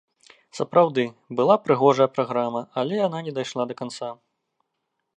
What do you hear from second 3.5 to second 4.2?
да канца.